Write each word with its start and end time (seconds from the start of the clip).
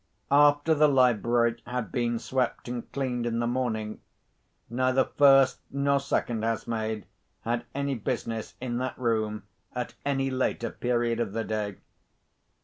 After 0.31 0.73
the 0.73 0.87
library 0.87 1.61
had 1.67 1.91
been 1.91 2.17
swept 2.17 2.67
and 2.67 2.91
cleaned 2.91 3.27
in 3.27 3.37
the 3.37 3.45
morning, 3.45 4.01
neither 4.67 5.05
first 5.05 5.59
nor 5.69 5.99
second 5.99 6.43
housemaid 6.43 7.05
had 7.41 7.65
any 7.75 7.93
business 7.93 8.55
in 8.59 8.79
that 8.79 8.97
room 8.97 9.43
at 9.75 9.93
any 10.03 10.31
later 10.31 10.71
period 10.71 11.19
of 11.19 11.33
the 11.33 11.43
day. 11.43 11.75